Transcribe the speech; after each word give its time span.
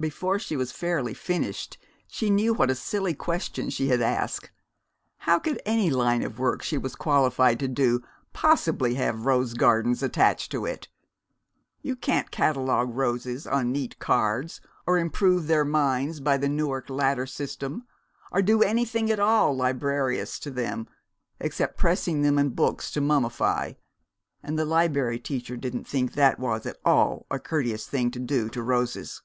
Before 0.00 0.38
she 0.38 0.56
was 0.56 0.72
fairly 0.72 1.12
finished 1.14 1.76
she 2.08 2.28
knew 2.30 2.54
what 2.54 2.70
a 2.70 2.74
silly 2.74 3.14
question 3.14 3.68
she 3.70 3.88
had 3.88 4.00
asked. 4.00 4.50
How 5.18 5.38
could 5.38 5.60
any 5.66 5.90
line 5.90 6.22
of 6.22 6.38
work 6.38 6.62
she 6.62 6.78
was 6.78 6.96
qualified 6.96 7.60
to 7.60 7.68
do 7.68 8.00
possibly 8.32 8.94
have 8.94 9.26
rose 9.26 9.52
gardens 9.54 10.02
attached 10.02 10.50
to 10.52 10.64
it? 10.64 10.88
You 11.82 11.94
can't 11.94 12.30
catalogue 12.32 12.96
roses 12.96 13.46
on 13.46 13.70
neat 13.72 13.98
cards, 13.98 14.60
or 14.86 14.96
improve 14.98 15.46
their 15.46 15.66
minds 15.66 16.18
by 16.18 16.36
the 16.38 16.48
Newark 16.48 16.88
Ladder 16.90 17.26
System, 17.26 17.86
or 18.32 18.40
do 18.42 18.62
anything 18.62 19.08
at 19.10 19.20
all 19.20 19.54
librarious 19.54 20.40
to 20.40 20.50
them, 20.50 20.88
except 21.38 21.76
pressing 21.78 22.22
them 22.22 22.38
in 22.38 22.48
books 22.48 22.90
to 22.92 23.00
mummify; 23.02 23.76
and 24.42 24.58
the 24.58 24.64
Liberry 24.64 25.20
Teacher 25.22 25.56
didn't 25.58 25.86
think 25.86 26.14
that 26.14 26.40
was 26.40 26.64
at 26.66 26.78
all 26.86 27.26
a 27.30 27.38
courteous 27.38 27.86
thing 27.86 28.10
to 28.12 28.18
do 28.18 28.48
to 28.48 28.62
roses. 28.62 29.22